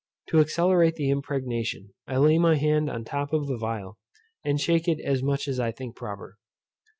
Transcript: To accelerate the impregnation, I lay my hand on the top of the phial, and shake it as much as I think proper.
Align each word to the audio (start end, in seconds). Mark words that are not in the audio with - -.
To 0.29 0.39
accelerate 0.39 0.95
the 0.95 1.11
impregnation, 1.11 1.91
I 2.07 2.17
lay 2.17 2.39
my 2.39 2.55
hand 2.55 2.89
on 2.89 3.03
the 3.03 3.09
top 3.11 3.33
of 3.33 3.45
the 3.45 3.59
phial, 3.59 3.99
and 4.43 4.59
shake 4.59 4.87
it 4.87 4.99
as 4.99 5.21
much 5.21 5.47
as 5.47 5.59
I 5.59 5.71
think 5.71 5.95
proper. 5.95 6.37